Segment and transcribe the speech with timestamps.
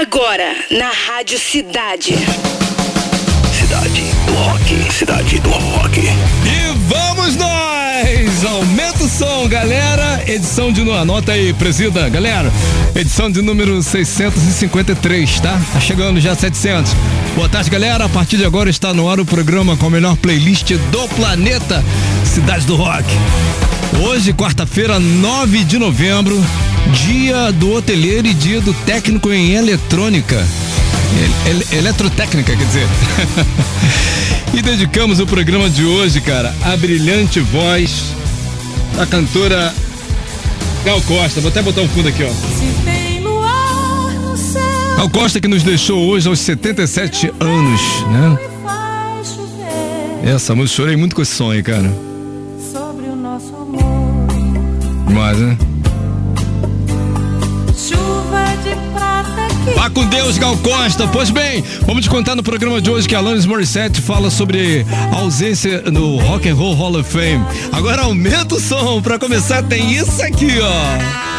[0.00, 2.14] Agora, na Rádio Cidade.
[3.52, 4.90] Cidade do Rock.
[4.90, 6.00] Cidade do Rock.
[6.00, 8.44] E vamos nós!
[8.46, 10.24] Aumenta o som, galera.
[10.26, 10.80] Edição de.
[10.90, 12.50] Anota aí, presida, galera.
[12.96, 15.60] Edição de número 653, tá?
[15.70, 16.94] Tá chegando já 700.
[17.36, 18.06] Boa tarde, galera.
[18.06, 21.84] A partir de agora está no ar o programa com a melhor playlist do planeta
[22.24, 23.04] Cidade do Rock.
[24.02, 26.42] Hoje, quarta-feira, 9 de novembro,
[26.92, 30.36] dia do hoteleiro e dia do técnico em eletrônica.
[31.46, 32.86] El, eletrotécnica, quer dizer.
[34.54, 38.14] e dedicamos o programa de hoje, cara, à brilhante voz
[38.96, 39.74] da cantora
[40.84, 41.40] Gal Costa.
[41.40, 42.30] Vou até botar um fundo aqui, ó.
[44.96, 48.38] Gal Costa que nos deixou hoje aos 77 anos, né?
[50.22, 51.90] Essa música, chorei muito com esse aí, cara.
[55.08, 55.56] Demais, né?
[59.74, 61.06] Vá com Deus, Gal Costa.
[61.08, 65.16] Pois bem, vamos te contar no programa de hoje que Alanis Morissette fala sobre a
[65.16, 67.44] ausência no Rock and Roll Hall of Fame.
[67.72, 69.00] Agora aumenta o som.
[69.02, 71.29] Para começar, tem isso aqui, ó.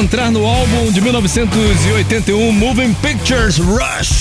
[0.00, 4.20] Encontrar no álbum de 1981 Moving Pictures Rush.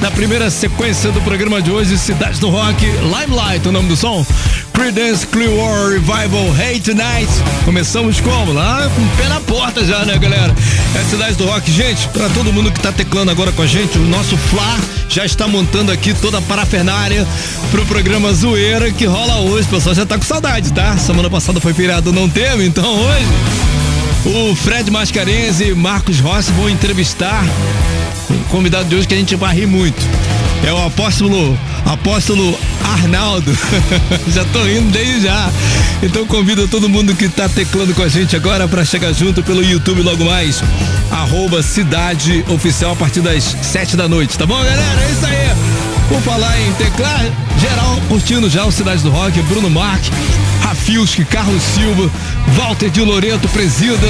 [0.00, 4.24] Na primeira sequência do programa de hoje, Cidade do Rock, Limelight, o nome do som.
[4.72, 7.28] Creedence Clearwater Revival Hey Tonight.
[7.66, 8.54] Começamos como?
[8.54, 10.54] Lá com o pé na porta já, né, galera?
[10.98, 11.70] É Cidade do Rock.
[11.70, 14.78] Gente, para todo mundo que tá teclando agora com a gente, o nosso Flá
[15.10, 17.26] já está montando aqui toda a parafernária
[17.70, 19.66] pro programa Zoeira que rola hoje.
[19.66, 20.96] O pessoal já tá com saudade, tá?
[20.96, 23.77] Semana passada foi feriado, não teve, então hoje
[24.24, 27.44] o Fred Mascarenhas e Marcos Rossi vão entrevistar
[28.30, 30.00] o convidado de hoje que a gente vai rir muito.
[30.66, 33.56] É o apóstolo, apóstolo Arnaldo.
[34.28, 35.50] já tô rindo desde já.
[36.02, 39.62] Então convido todo mundo que tá teclando com a gente agora para chegar junto pelo
[39.62, 40.62] YouTube logo mais.
[41.10, 45.02] Arroba Cidade Oficial a partir das sete da noite, tá bom, galera?
[45.02, 45.57] É isso aí.
[46.08, 47.26] Por falar em teclar,
[47.60, 50.10] geral curtindo já o Cidade do Rock, Bruno Marques,
[50.62, 52.10] Rafilski, Carlos Silva,
[52.56, 54.06] Walter de Loreto, presida,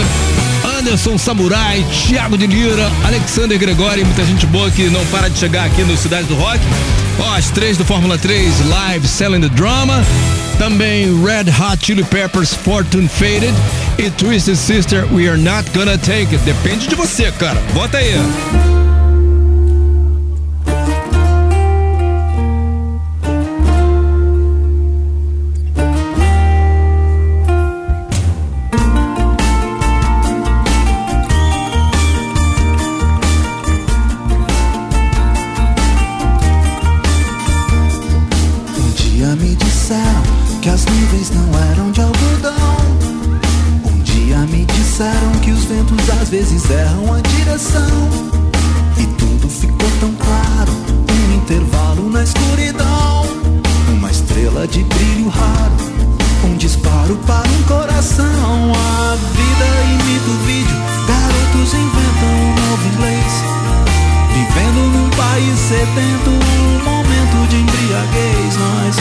[0.78, 5.66] Anderson Samurai, Thiago de Lira, Alexander Gregori, muita gente boa que não para de chegar
[5.66, 6.60] aqui no Cidade do Rock.
[7.18, 10.04] Ó, as três do Fórmula 3 Live Selling the Drama.
[10.58, 13.54] Também Red Hot Chili Peppers Fortune Faded
[13.96, 16.38] e Twisted Sister We Are Not Gonna Take It.
[16.44, 17.60] Depende de você, cara.
[17.74, 18.77] Bota aí.
[46.28, 47.88] Às vezes erram a direção.
[48.98, 50.72] E tudo ficou tão claro.
[51.10, 53.24] Um intervalo na escuridão.
[53.88, 55.72] Uma estrela de brilho raro.
[56.44, 58.26] Um disparo para um coração.
[58.28, 60.76] A vida imita o vídeo.
[61.08, 63.32] Garotos inventam um novo inglês.
[64.34, 66.28] Vivendo num país sedento.
[66.28, 68.54] Um momento de embriaguez.
[68.58, 68.96] Nós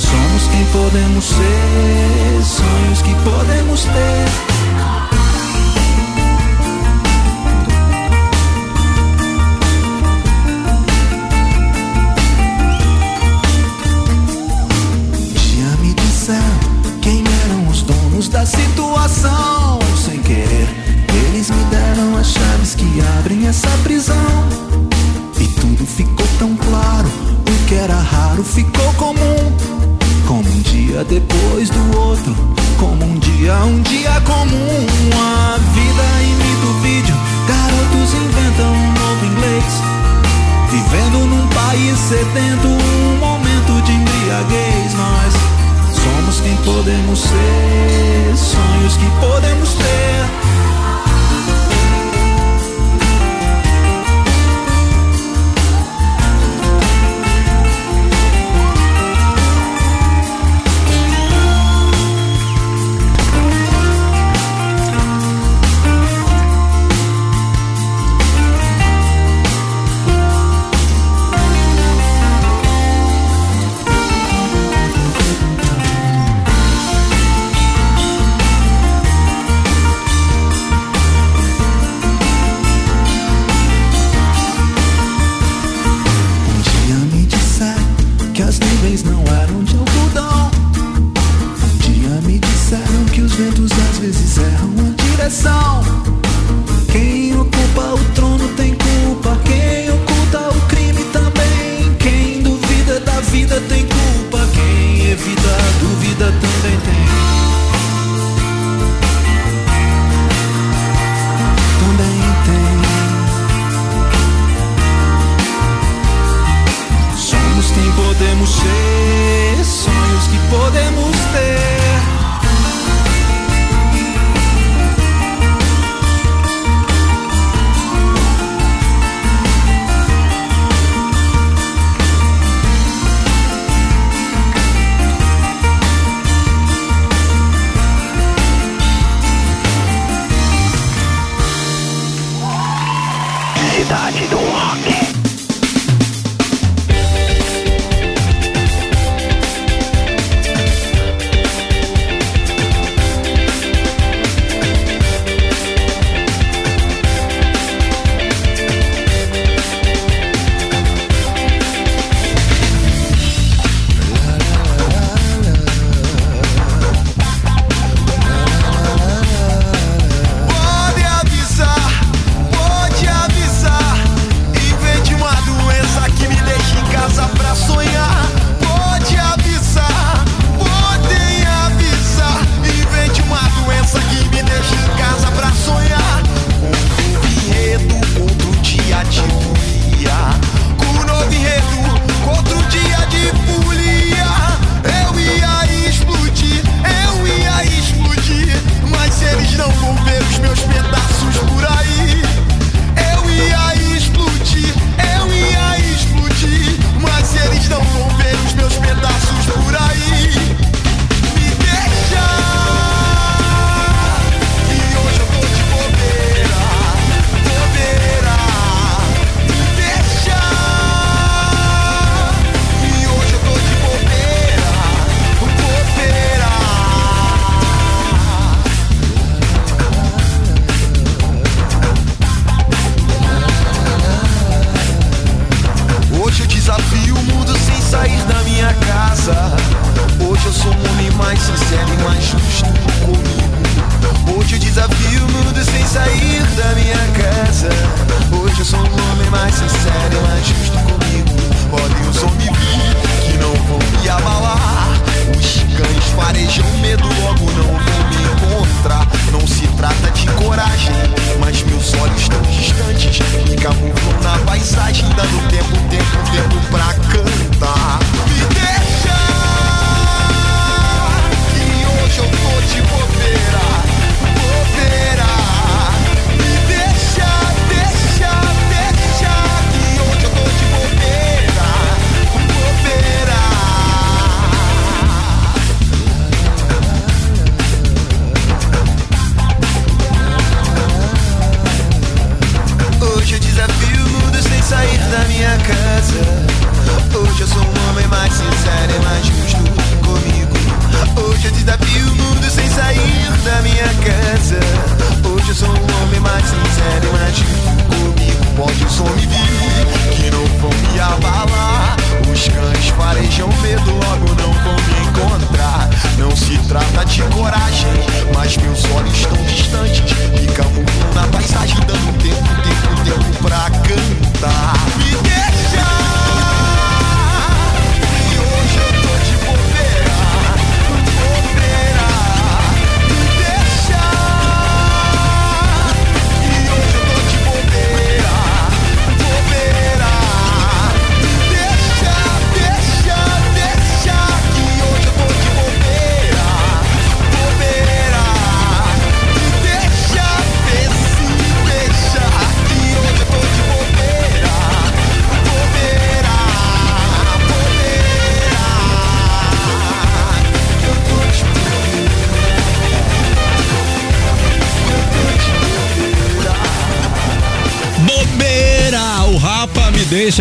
[0.00, 2.42] somos quem podemos ser.
[2.42, 4.11] Sonhos que podemos ter.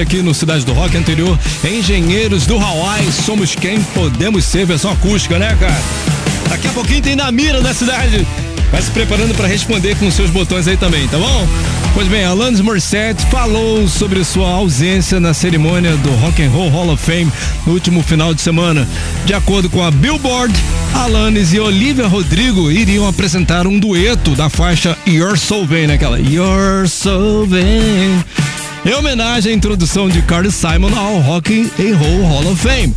[0.01, 1.37] Aqui no Cidade do Rock anterior.
[1.63, 5.81] Engenheiros do Hawaii, somos quem podemos ser, versão acústica, né, cara?
[6.49, 8.25] Daqui a pouquinho tem na mira da cidade.
[8.71, 11.47] Vai se preparando para responder com seus botões aí também, tá bom?
[11.93, 16.89] Pois bem, Alanis Morissette falou sobre sua ausência na cerimônia do Rock and Roll Hall
[16.89, 17.29] of Fame
[17.67, 18.87] no último final de semana.
[19.25, 20.53] De acordo com a Billboard,
[20.93, 26.87] Alanis e Olivia Rodrigo iriam apresentar um dueto da faixa You're So Vain, aquela You're
[26.87, 28.23] So Vain
[28.85, 32.93] em homenagem à introdução de Carly Simon ao Rock and Roll Hall of Fame.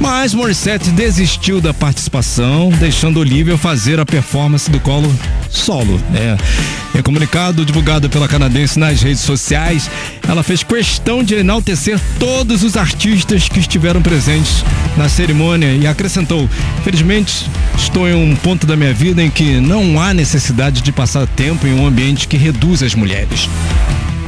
[0.00, 5.12] Mas Morissette desistiu da participação, deixando Olivia fazer a performance do colo
[5.50, 6.00] solo.
[6.14, 6.98] É.
[6.98, 9.90] Em comunicado divulgado pela canadense nas redes sociais,
[10.26, 14.64] ela fez questão de enaltecer todos os artistas que estiveram presentes
[14.96, 16.48] na cerimônia e acrescentou:
[16.84, 21.26] Felizmente, estou em um ponto da minha vida em que não há necessidade de passar
[21.26, 23.48] tempo em um ambiente que reduz as mulheres.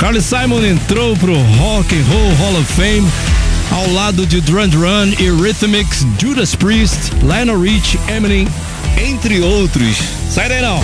[0.01, 3.07] Carly Simon entrou pro Rock and Roll Hall of Fame
[3.71, 8.49] ao lado de Duran Duran e Rhythmics, Judas Priest, Lionel Rich, Eminem,
[8.97, 9.99] entre outros.
[10.31, 10.81] Sai daí não!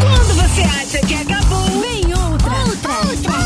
[0.00, 3.38] Quando você acha que acabou, vem outra, outra, outra,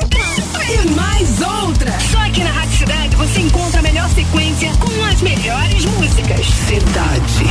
[0.00, 1.92] outra, e mais outra.
[2.10, 6.46] Só aqui na Rádio Cidade você encontra a melhor sequência com as melhores músicas.
[6.46, 7.44] Cidade.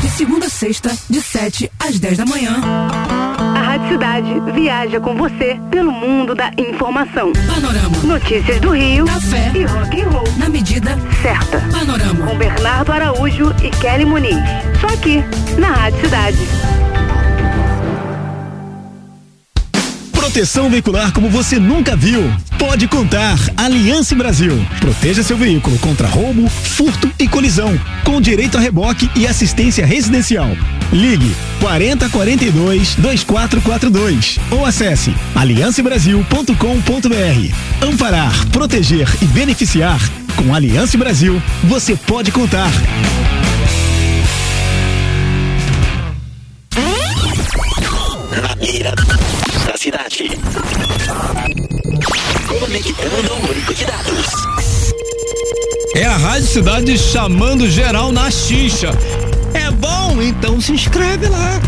[0.00, 2.60] De segunda a sexta, de 7 às 10 da manhã.
[3.76, 7.30] Rádio Cidade viaja com você pelo mundo da informação.
[7.46, 7.98] Panorama.
[8.04, 9.04] Notícias do Rio.
[9.04, 9.52] Café.
[9.54, 10.24] E rock and roll.
[10.38, 11.60] Na medida certa.
[11.70, 12.26] Panorama.
[12.26, 14.38] Com Bernardo Araújo e Kelly Muniz.
[14.80, 15.22] Só aqui,
[15.58, 16.38] na Rádio Cidade.
[20.36, 22.30] Proteção veicular como você nunca viu.
[22.58, 23.38] Pode contar.
[23.56, 24.52] Aliança Brasil.
[24.78, 27.72] Proteja seu veículo contra roubo, furto e colisão.
[28.04, 30.50] Com direito a reboque e assistência residencial.
[30.92, 37.54] Ligue 40 42 2442 ou acesse aliancebrasil.com.br.
[37.80, 39.98] Amparar, proteger e beneficiar.
[40.36, 42.70] Com Aliança Brasil, você pode contar.
[48.42, 48.94] Na mira
[49.86, 50.28] cidade.
[52.48, 54.26] Conectando o de dados.
[55.94, 58.90] É a Rádio Cidade chamando geral na xixa.
[59.54, 60.20] É bom?
[60.20, 61.60] Então se inscreve lá.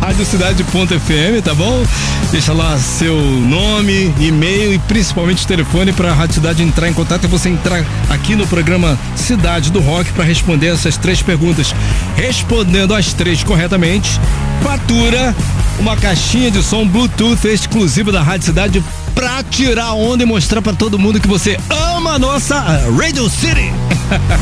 [0.00, 1.84] Radiocidade.fm, tá bom?
[2.30, 7.24] Deixa lá seu nome, e-mail e principalmente telefone para a Rádio Cidade entrar em contato
[7.24, 11.74] e você entrar aqui no programa Cidade do Rock para responder essas três perguntas.
[12.16, 14.20] Respondendo as três corretamente,
[14.62, 15.34] fatura
[15.78, 20.72] uma caixinha de som Bluetooth exclusiva da Rádio Cidade pra tirar onda e mostrar para
[20.72, 22.58] todo mundo que você ama a nossa
[22.98, 23.72] Radio City.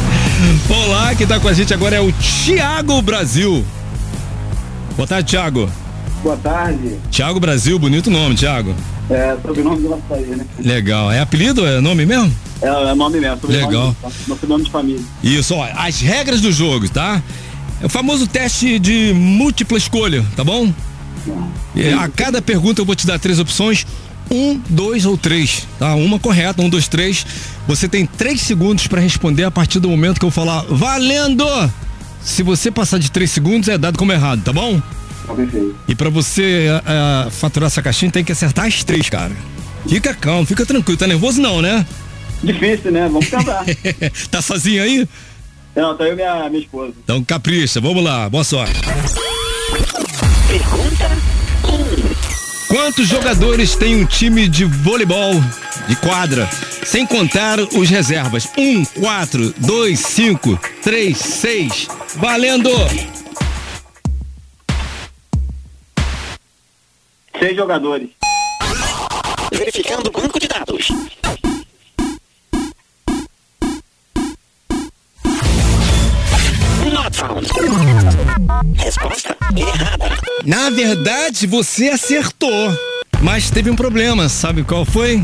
[0.68, 3.64] Olá, quem tá com a gente agora é o Thiago Brasil.
[4.96, 5.70] Boa tarde, Thiago.
[6.22, 6.98] Boa tarde.
[7.10, 8.74] Thiago Brasil, bonito nome, Thiago.
[9.10, 10.46] É, sobrenome do nosso país, né?
[10.58, 11.10] Legal.
[11.10, 11.66] É apelido?
[11.66, 12.32] É nome mesmo?
[12.60, 13.38] É, é nome mesmo.
[13.48, 13.96] Legal.
[14.28, 15.02] Nosso nome de família.
[15.22, 17.22] Isso, ó, as regras do jogo, tá?
[17.80, 20.72] É o famoso teste de múltipla escolha, tá bom?
[21.74, 23.86] E a cada pergunta eu vou te dar três opções.
[24.30, 25.94] Um, dois ou três, tá?
[25.94, 27.26] Uma correta, um, dois, três.
[27.66, 31.44] Você tem três segundos para responder a partir do momento que eu falar valendo!
[32.24, 34.80] Se você passar de três segundos, é dado como errado, tá bom?
[35.26, 35.76] Tá perfeito.
[35.88, 39.32] E para você ah, faturar essa caixinha, tem que acertar as três, cara.
[39.88, 40.98] Fica calmo, fica tranquilo.
[40.98, 41.84] Tá nervoso não, né?
[42.42, 43.08] Difícil, né?
[43.08, 43.64] Vamos tentar.
[44.30, 45.08] tá sozinho aí?
[45.74, 46.92] Não, tá eu e minha, minha esposa.
[47.02, 48.80] Então capricha, vamos lá, boa sorte.
[50.48, 51.10] Pergunta
[51.64, 52.74] 1.
[52.74, 55.34] Quantos jogadores tem um time de voleibol
[55.88, 56.48] de quadra?
[56.84, 58.48] Sem contar os reservas.
[58.56, 61.86] Um, quatro, dois, cinco, três, seis.
[62.16, 62.70] Valendo!
[67.38, 68.10] Seis jogadores.
[69.52, 70.88] Verificando o banco de dados.
[77.22, 77.46] Sound.
[78.76, 80.18] Resposta errada.
[80.44, 82.76] Na verdade, você acertou.
[83.20, 85.22] Mas teve um problema, sabe qual foi?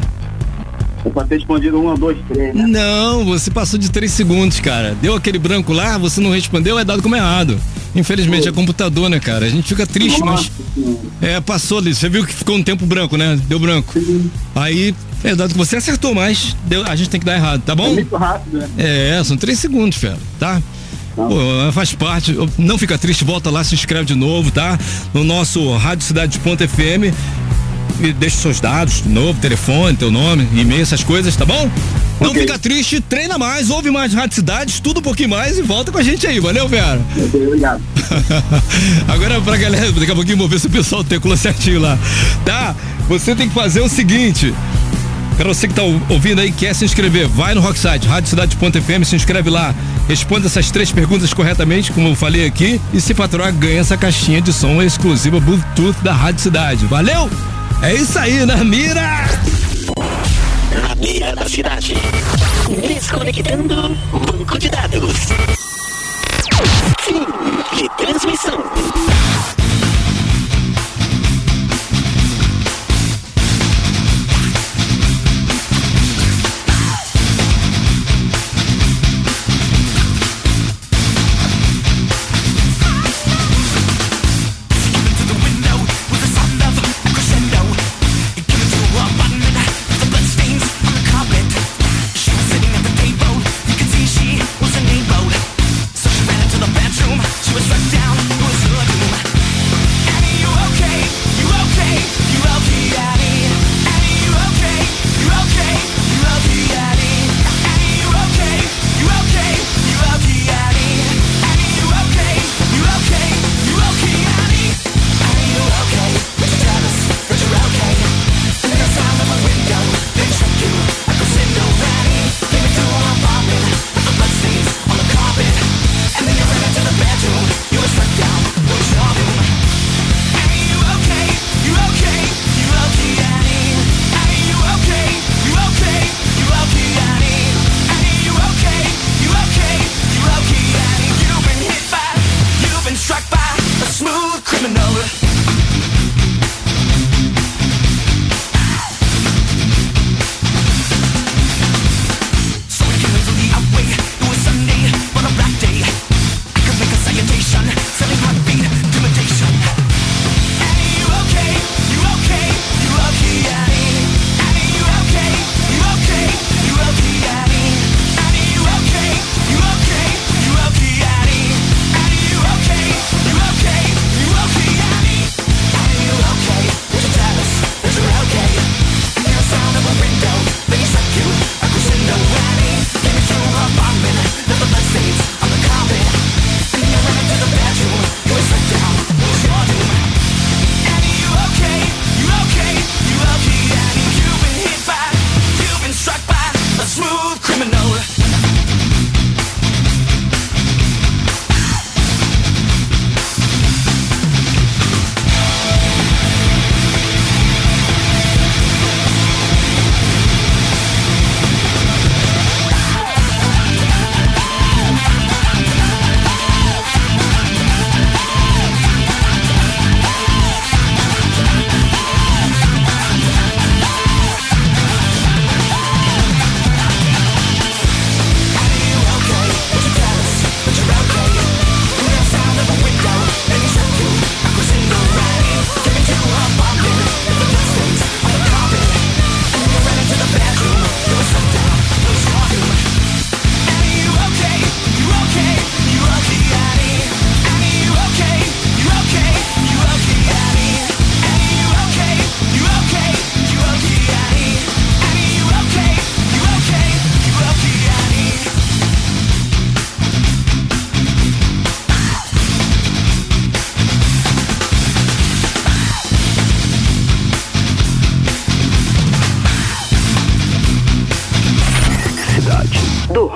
[1.04, 2.66] Eu ter respondido um, dois, três, né?
[2.66, 4.96] Não, você passou de três segundos, cara.
[5.00, 7.58] Deu aquele branco lá, você não respondeu, é dado como errado.
[7.94, 9.46] Infelizmente é computador, né, cara?
[9.46, 10.50] A gente fica triste, mas.
[11.22, 11.94] É, passou ali.
[11.94, 13.38] Você viu que ficou um tempo branco, né?
[13.48, 13.94] Deu branco.
[14.54, 17.72] Aí, é dado que você acertou, mas deu- a gente tem que dar errado, tá
[17.72, 17.94] É bom?
[17.94, 18.68] muito rápido, né?
[18.76, 20.60] É, são três segundos, fera, tá?
[21.16, 22.36] Pô, faz parte.
[22.58, 24.78] Não fica triste, volta lá, se inscreve de novo, tá?
[25.14, 27.12] No nosso Rádio Cidade Ponto FM.
[28.00, 31.68] E deixa seus dados novo, telefone, teu nome, e-mail, essas coisas, tá bom?
[32.20, 35.90] Não fica triste, treina mais, ouve mais Rádio Cidade, estuda um pouquinho mais e volta
[35.90, 37.00] com a gente aí, valeu, Vera?
[37.16, 37.82] Obrigado.
[39.08, 41.98] Agora pra galera, daqui a pouquinho vou ver se o pessoal teclou certinho lá.
[42.44, 42.74] Tá?
[43.08, 44.54] Você tem que fazer o seguinte.
[45.36, 49.14] Pra você que tá ou- ouvindo aí, quer se inscrever, vai no Rocksite, radiocidade.fm, se
[49.14, 49.72] inscreve lá,
[50.08, 54.40] responda essas três perguntas corretamente, como eu falei aqui, e se faturar, ganha essa caixinha
[54.40, 56.86] de som exclusiva Bluetooth da Rádio Cidade.
[56.86, 57.30] Valeu?
[57.82, 59.24] É isso aí, na mira!
[60.82, 61.94] Na mira da cidade.
[62.86, 65.28] Desconectando banco de dados.
[67.00, 67.24] Fim
[67.76, 68.64] de transmissão.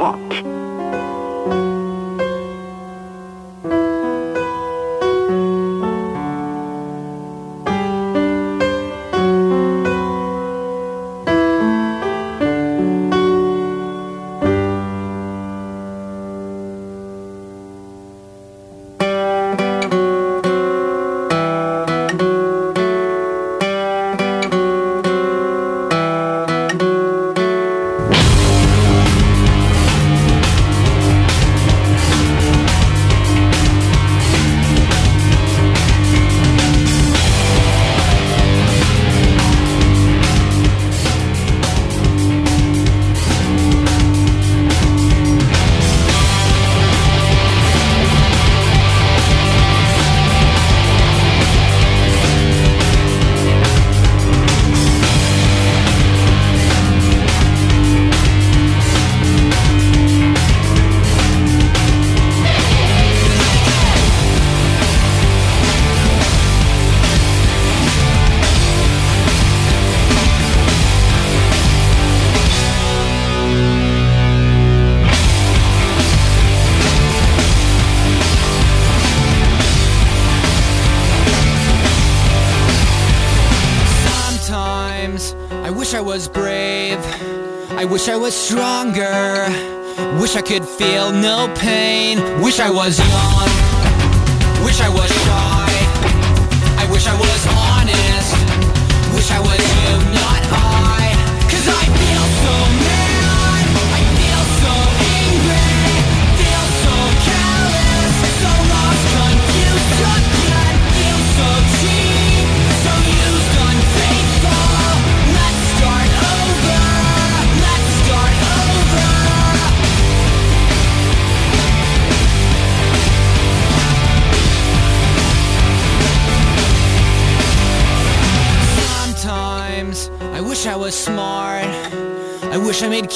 [0.02, 0.51] Do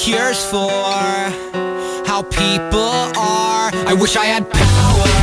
[0.07, 0.71] cures for
[2.07, 2.79] how people
[3.19, 3.71] are.
[3.91, 5.16] I wish I had power.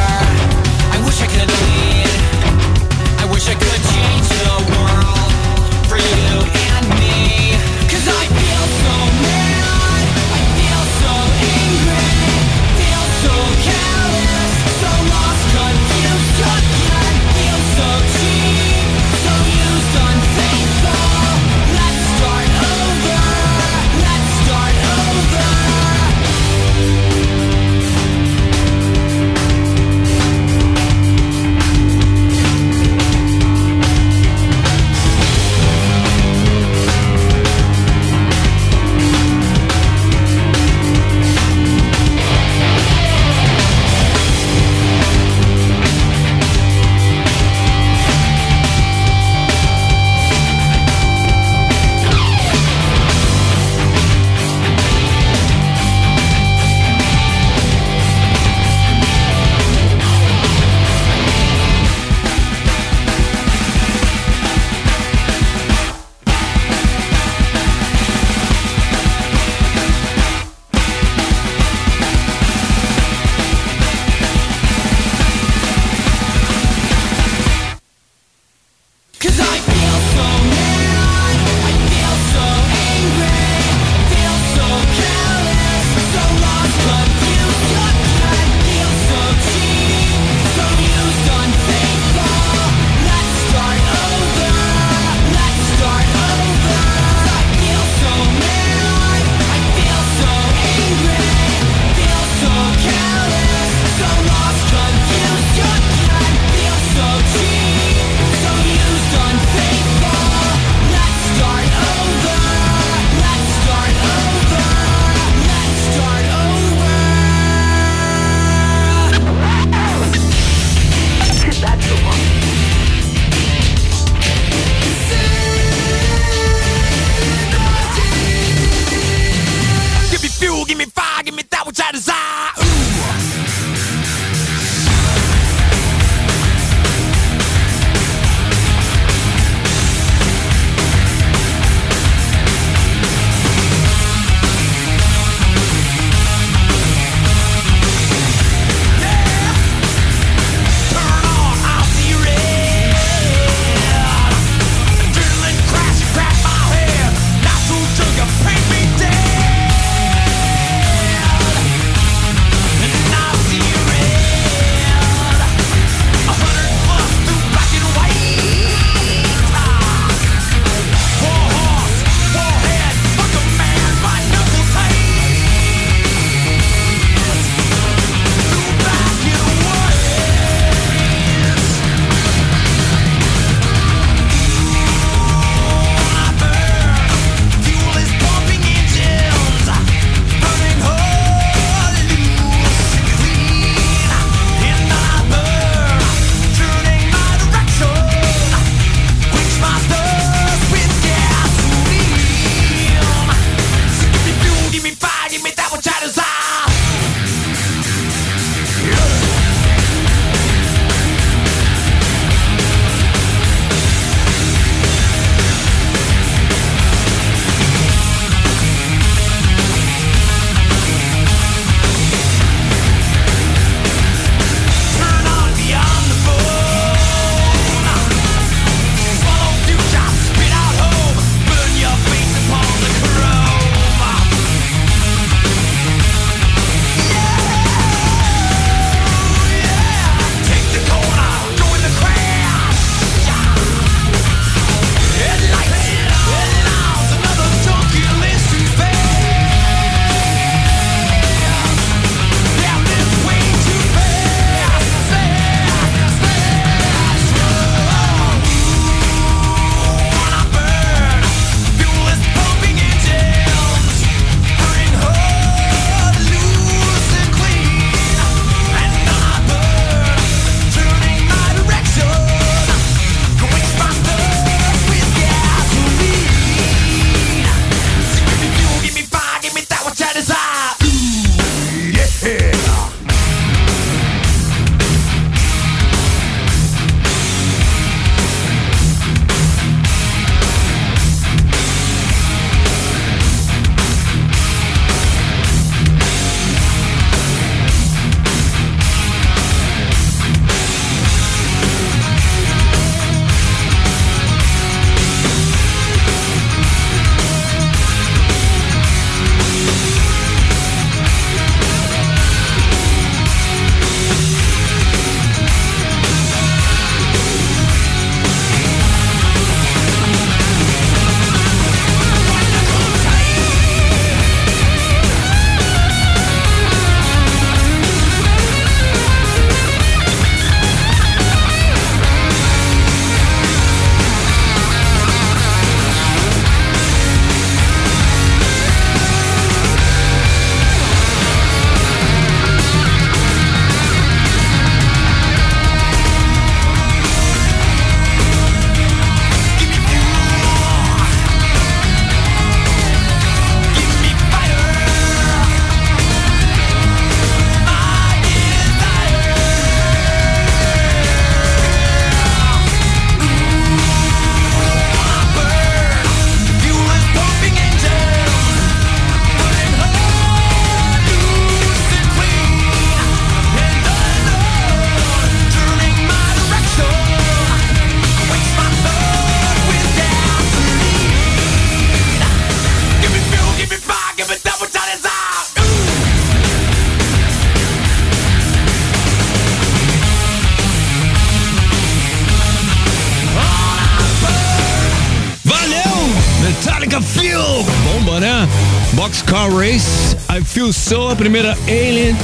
[400.54, 402.16] Feel So, a primeira Alien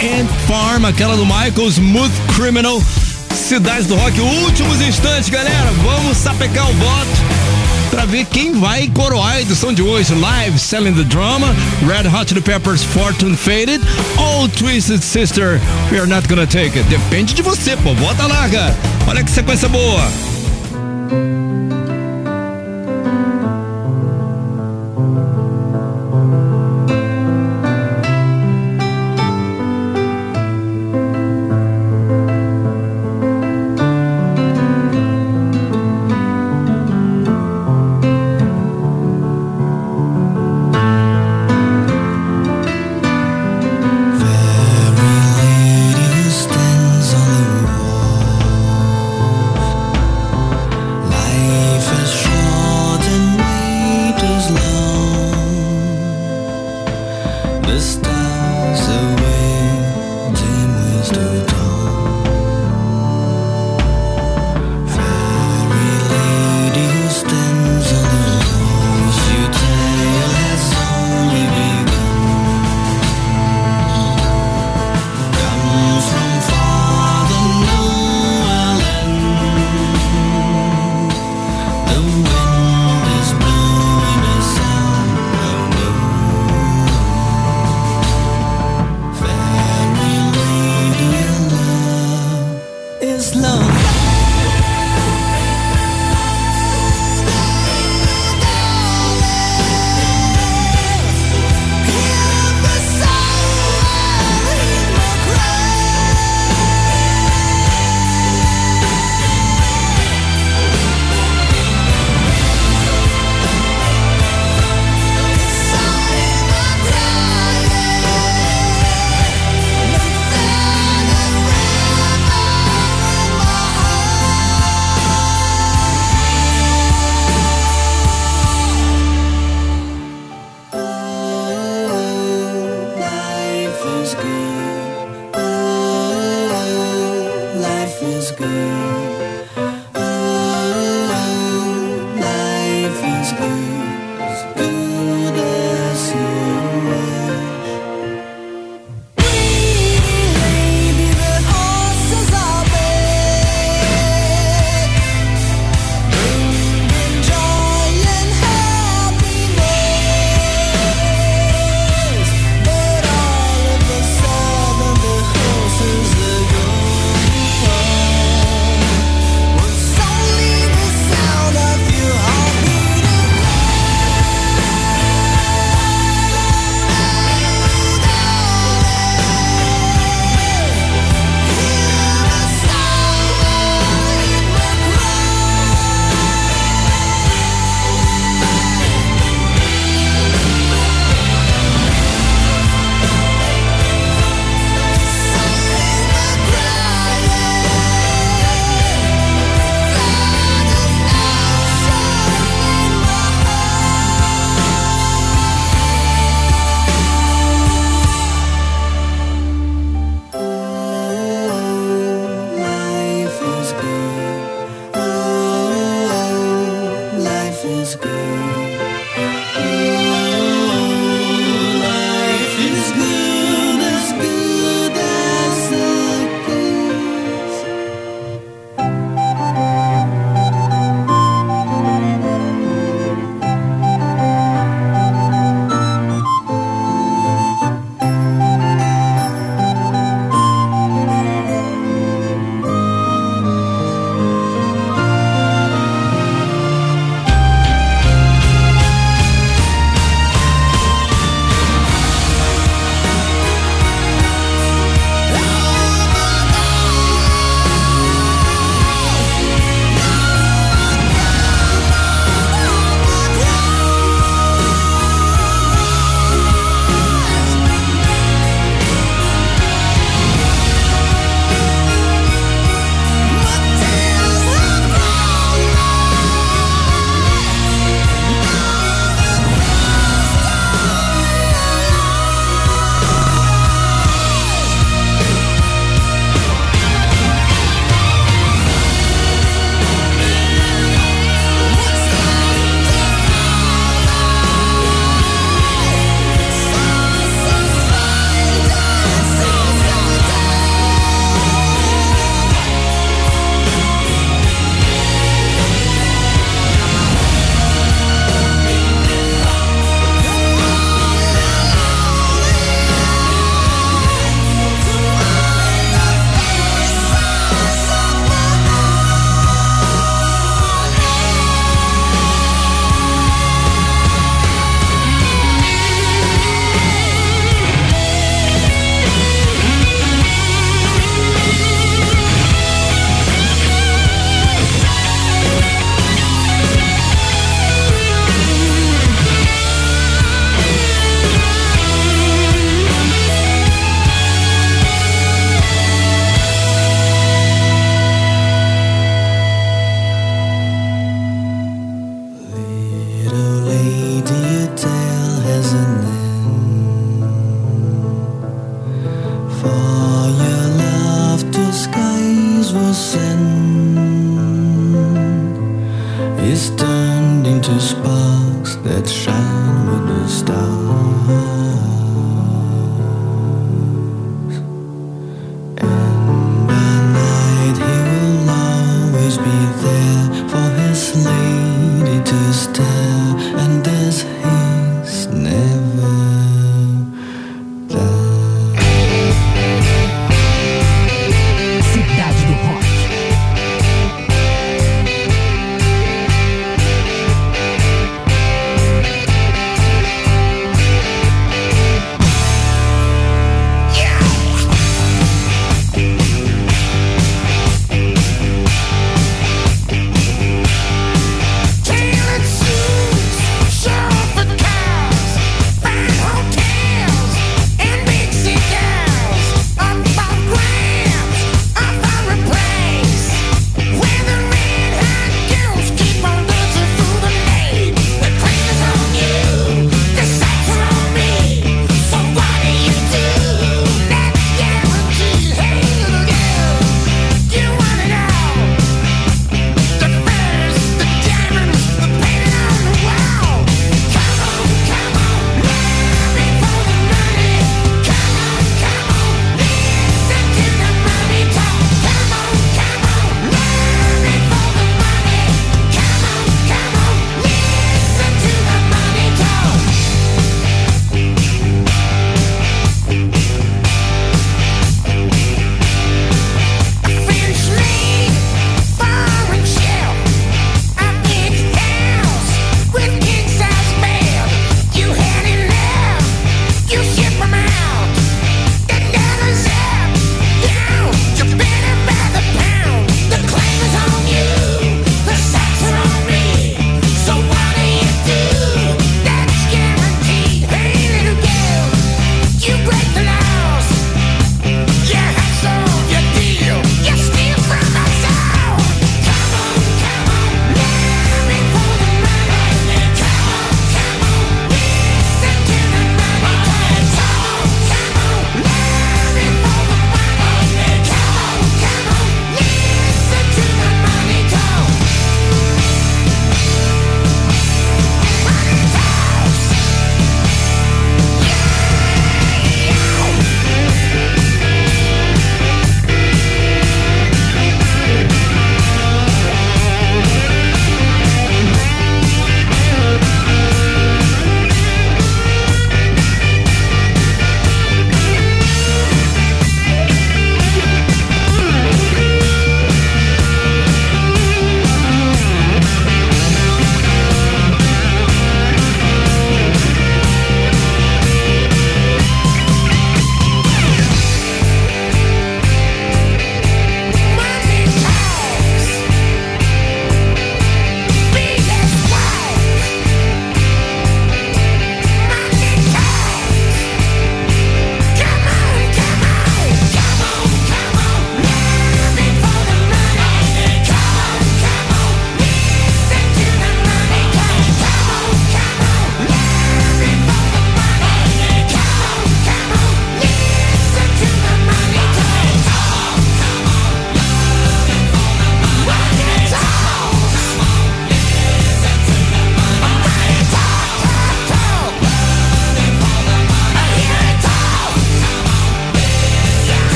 [0.00, 2.80] Ant Farm, aquela do Michael, Smooth Criminal,
[3.34, 5.72] Cidades do Rock, últimos instantes, galera.
[5.82, 7.10] Vamos sapecar o voto
[7.90, 10.14] pra ver quem vai coroar a edição de hoje.
[10.14, 11.48] Live, Selling the Drama,
[11.88, 13.80] Red Hot Chili Peppers, Fortune Faded,
[14.16, 15.60] ou Twisted Sister,
[15.90, 16.84] We Are Not Gonna Take It.
[16.84, 17.94] Depende de você, pô.
[17.94, 18.76] Bota lá, cara.
[19.08, 20.08] Olha que sequência boa.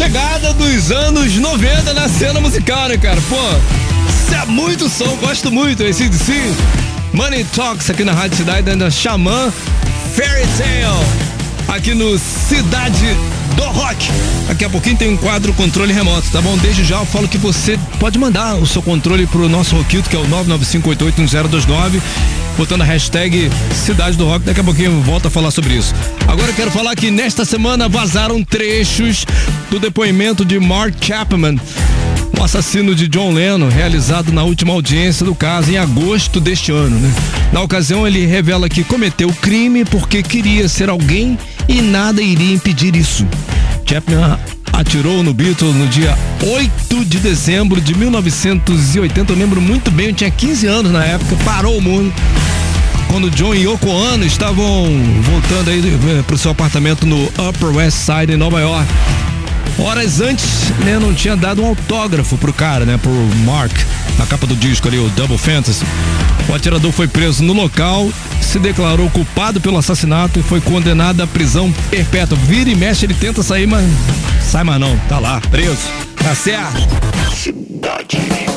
[0.00, 3.20] Chegada dos anos 90 na cena musical, né, cara?
[3.28, 3.36] Pô,
[4.08, 6.32] isso é muito som, gosto muito, esse DC.
[7.12, 9.52] Money Talks aqui na Rádio Cidade, ainda Xamã
[10.14, 11.04] Fairy Tale,
[11.68, 13.14] aqui no Cidade
[13.54, 14.10] do Rock.
[14.48, 16.56] Daqui a pouquinho tem um quadro controle remoto, tá bom?
[16.56, 20.16] Desde já eu falo que você pode mandar o seu controle pro nosso Roquito, que
[20.16, 22.00] é o 995881029,
[22.60, 24.44] botando a hashtag Cidade do Rock.
[24.44, 25.94] Daqui a pouquinho eu volto a falar sobre isso.
[26.28, 29.24] Agora eu quero falar que nesta semana vazaram trechos
[29.70, 31.58] do depoimento de Mark Chapman,
[32.38, 36.98] o assassino de John Lennon, realizado na última audiência do caso em agosto deste ano.
[37.00, 37.10] Né?
[37.50, 42.54] Na ocasião, ele revela que cometeu o crime porque queria ser alguém e nada iria
[42.54, 43.26] impedir isso.
[43.86, 44.38] Chapman
[44.70, 49.32] atirou no Beatle no dia 8 de dezembro de 1980.
[49.32, 52.12] Eu lembro muito bem, eu tinha 15 anos na época, parou o mundo.
[53.10, 54.86] Quando John e Yoko Ono estavam
[55.22, 58.86] voltando aí eh, pro seu apartamento no Upper West Side em Nova York.
[59.78, 63.10] Horas antes, né, não tinha dado um autógrafo pro cara, né, pro
[63.44, 63.72] Mark,
[64.16, 65.84] na capa do disco ali, o Double Fantasy.
[66.48, 68.08] O atirador foi preso no local,
[68.40, 72.38] se declarou culpado pelo assassinato e foi condenado à prisão perpétua.
[72.46, 73.84] Vira e mexe, ele tenta sair, mas
[74.42, 75.88] sai mais não, tá lá, preso.
[76.16, 76.88] Tá certo?
[77.34, 78.49] Cidade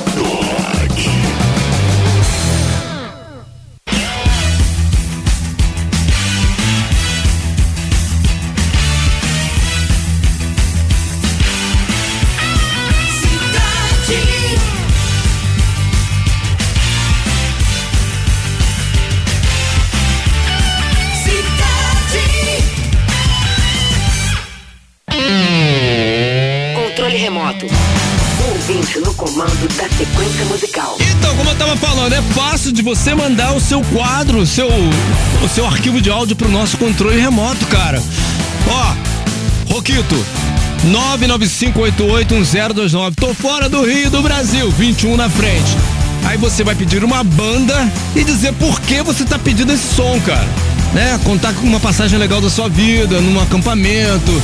[32.03, 36.09] falando, é fácil de você mandar o seu quadro, o seu, o seu arquivo de
[36.09, 38.01] áudio pro nosso controle remoto, cara.
[38.67, 38.93] Ó,
[39.73, 40.25] Roquito,
[40.87, 43.15] 995881029.
[43.15, 45.77] Tô fora do Rio do Brasil, 21 na frente.
[46.25, 50.19] Aí você vai pedir uma banda e dizer por que você tá pedindo esse som,
[50.21, 50.47] cara.
[50.93, 51.19] Né?
[51.23, 54.41] Contar com uma passagem legal da sua vida, num acampamento,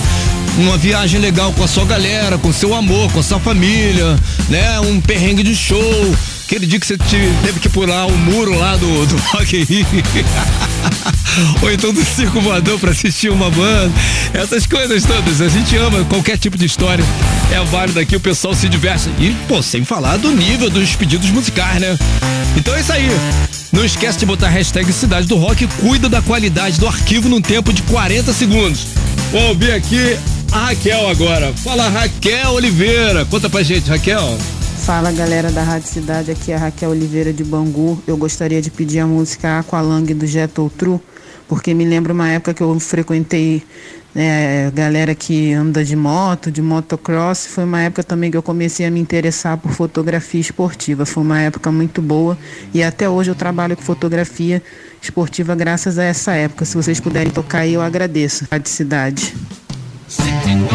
[0.57, 4.17] uma viagem legal com a sua galera, com seu amor, com a sua família,
[4.49, 4.79] né?
[4.79, 6.15] Um perrengue de show.
[6.49, 9.85] Aquele dia que você te- teve que pular o muro lá do, do Rock Rio.
[11.61, 13.91] Ou então do circo voador pra assistir uma banda.
[14.33, 15.41] Essas coisas todas.
[15.41, 17.05] A gente ama qualquer tipo de história.
[17.51, 19.09] É válido aqui, o pessoal se diverte.
[19.19, 21.95] E, pô, sem falar do nível dos pedidos musicais, né?
[22.57, 23.07] Então é isso aí.
[23.71, 27.29] Não esquece de botar a hashtag Cidade do Rock e cuida da qualidade do arquivo
[27.29, 28.87] num tempo de 40 segundos.
[29.31, 30.17] Vou ouvir aqui
[30.51, 31.53] a Raquel agora.
[31.63, 33.23] Fala, Raquel Oliveira.
[33.25, 34.35] Conta pra gente, Raquel.
[34.89, 38.01] Fala galera da Rádio Cidade, aqui é a Raquel Oliveira de Bangu.
[38.07, 40.99] Eu gostaria de pedir a música Aqualung do Jet True,
[41.47, 43.61] porque me lembra uma época que eu frequentei
[44.15, 47.45] é, galera que anda de moto, de motocross.
[47.45, 51.05] Foi uma época também que eu comecei a me interessar por fotografia esportiva.
[51.05, 52.35] Foi uma época muito boa
[52.73, 54.59] e até hoje eu trabalho com fotografia
[54.99, 56.65] esportiva graças a essa época.
[56.65, 58.47] Se vocês puderem tocar aí, eu agradeço.
[58.49, 59.35] Rádio Cidade.
[60.07, 60.65] Sitting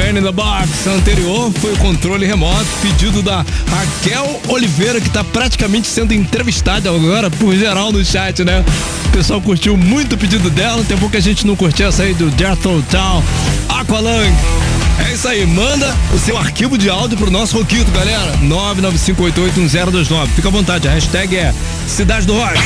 [0.00, 0.88] Man in the Box.
[0.88, 7.30] Anterior foi o controle remoto, pedido da Raquel Oliveira, que está praticamente sendo entrevistada agora
[7.30, 8.64] por geral no chat, né?
[9.06, 12.02] O pessoal curtiu muito o pedido dela, tem pouco que a gente não curtiu essa
[12.02, 13.22] aí do Jethro Town,
[13.68, 14.32] Aqualung.
[15.06, 18.32] É isso aí, manda o seu arquivo de áudio pro nosso Roquito, galera.
[18.38, 20.28] 995881029.
[20.34, 21.54] Fica à vontade, a hashtag é
[21.86, 22.58] Cidade do Rock.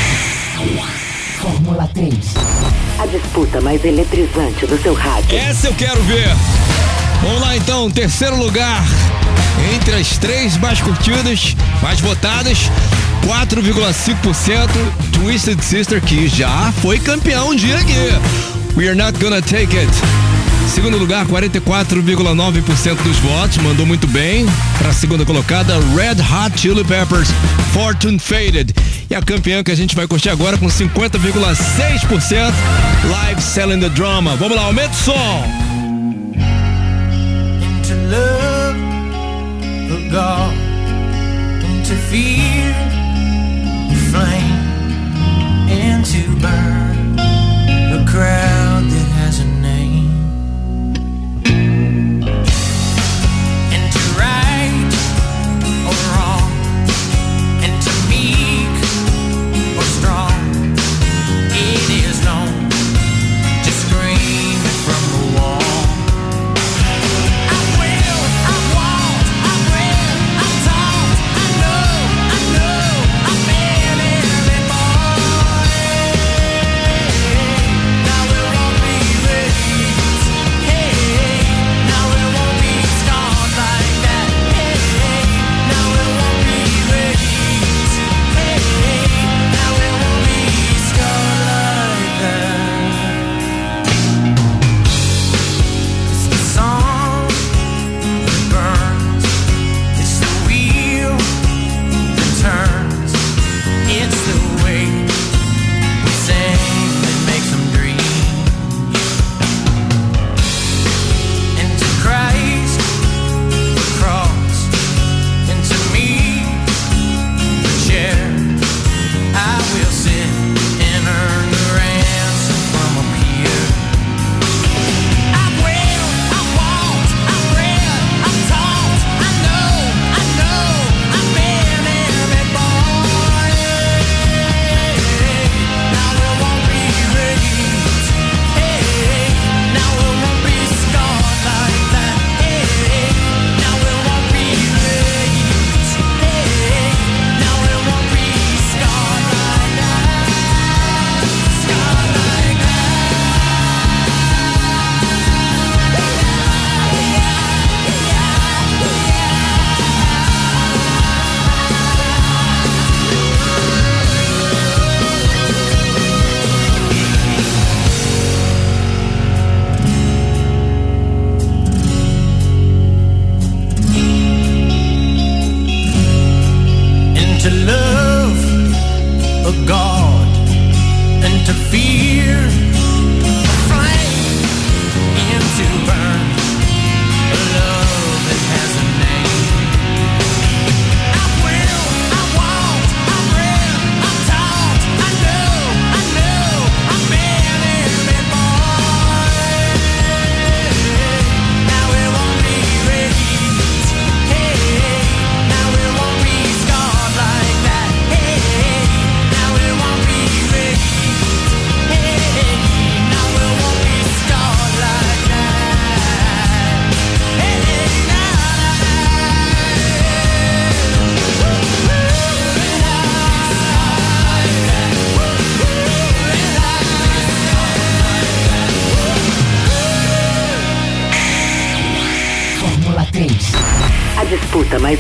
[1.41, 2.14] Fórmula 3.
[2.99, 5.37] A disputa mais eletrizante do seu rádio.
[5.37, 6.28] Essa eu quero ver.
[7.22, 8.84] Vamos lá então, terceiro lugar.
[9.74, 12.70] Entre as três mais curtidas, mais votadas,
[13.26, 14.68] 4,5%
[15.12, 17.94] Twisted Sister, que já foi campeão um dia aqui.
[18.76, 19.90] We are not gonna take it.
[20.68, 24.46] Segundo lugar, 44,9% dos votos, mandou muito bem.
[24.78, 27.28] Para a segunda colocada, Red Hot Chili Peppers,
[27.72, 28.74] Fortune Faded.
[29.08, 32.52] E a campeã que a gente vai curtir agora com 50,6%,
[33.08, 34.34] Live Selling the Drama.
[34.36, 35.74] Vamos lá, aumenta o som.
[38.14, 38.76] To love
[39.88, 40.54] the God
[41.64, 42.72] and to fear
[43.90, 44.62] the flame
[45.68, 47.16] and to burn
[47.92, 48.63] the crowd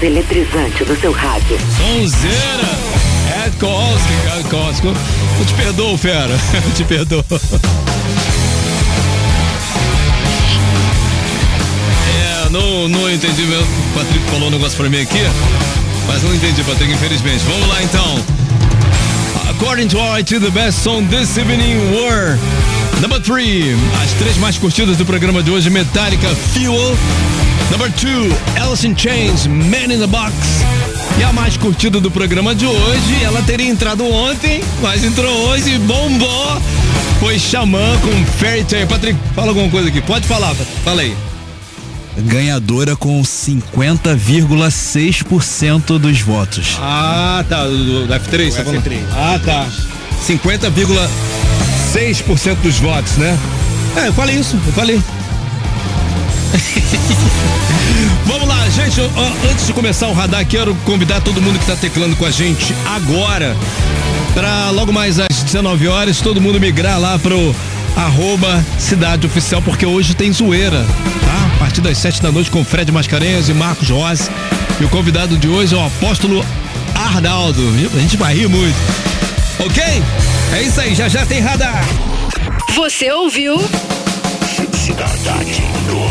[0.04, 1.58] eletrizante do seu rádio.
[1.76, 2.94] Sonzeira!
[3.58, 4.86] Kowalski, Ed Kowalski.
[4.86, 6.34] Eu te perdoo, fera.
[6.52, 7.24] Eu te perdoo.
[12.08, 13.42] É, não, não entendi.
[13.42, 15.22] O Patrick falou um negócio pra mim aqui,
[16.06, 17.42] mas não entendi, Patrick, infelizmente.
[17.46, 18.18] Vamos lá então.
[19.50, 22.36] According to RIT, the best song this evening were
[23.00, 26.96] Number 3, as três mais curtidas do programa de hoje, Metallica, Fuel.
[27.70, 30.32] Number 2, Alice in Chains, Man in the Box.
[31.18, 35.74] E a mais curtida do programa de hoje, ela teria entrado ontem, mas entrou hoje
[35.74, 36.60] e bombou.
[37.20, 38.86] Foi Xamã com Fairy Tale.
[38.86, 40.00] Patrick, fala alguma coisa aqui.
[40.00, 40.80] Pode falar, Patrick.
[40.84, 41.14] fala aí.
[42.18, 46.76] ganhadora com 50,6% dos votos.
[46.80, 47.64] Ah, tá.
[47.64, 48.82] Do, do F3, Do tá falando?
[48.82, 48.98] F3.
[49.12, 49.66] Ah, tá.
[50.26, 53.36] 50,6% dos votos, né?
[53.96, 55.00] É, eu falei isso, eu falei.
[58.26, 59.00] Vamos lá, gente.
[59.50, 62.74] antes de começar o radar, quero convidar todo mundo que está teclando com a gente
[62.86, 63.56] agora
[64.34, 67.54] para logo mais às 19 horas todo mundo migrar lá pro
[67.96, 70.84] arroba Cidade Oficial, porque hoje tem zoeira,
[71.24, 71.54] tá?
[71.54, 74.30] A partir das 7 da noite com Fred Mascarenhas e Marcos Rossi.
[74.80, 76.44] E o convidado de hoje é o apóstolo
[76.94, 77.62] Arnaldo.
[77.94, 78.76] A gente vai rir muito.
[79.58, 79.82] Ok?
[80.52, 81.84] É isso aí, já já tem radar.
[82.74, 83.56] Você ouviu?
[84.72, 86.03] Cidade do Rock.